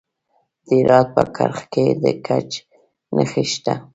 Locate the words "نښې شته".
3.15-3.73